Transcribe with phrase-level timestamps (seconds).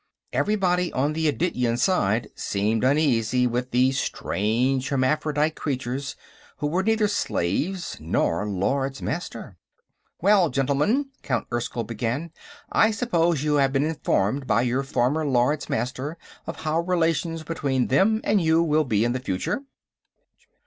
[0.33, 6.15] Everybody on the Adityan side seemed uneasy with these strange hermaphrodite creatures
[6.57, 9.57] who were neither slaves nor Lords Master.
[10.19, 12.31] "Well, gentlemen," Count Erskyll began,
[12.71, 17.85] "I suppose you have been informed by your former Lords Master of how relations between
[17.89, 19.61] them and you will be in the future?"